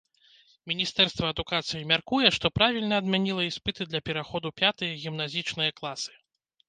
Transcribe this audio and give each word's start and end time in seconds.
Міністэрства 0.69 1.25
адукацыі 1.33 1.81
мяркуе, 1.91 2.27
што 2.37 2.51
правільна 2.61 2.95
адмяніла 3.03 3.47
іспыты 3.51 3.81
для 3.91 4.01
пераходу 4.11 4.53
пятыя 4.63 4.99
гімназічныя 5.03 5.71
класы. 5.83 6.11